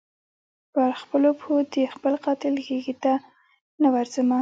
[0.73, 3.13] پر خپلو پښو د خپل قاتل غیږي ته
[3.81, 4.37] نه ورځمه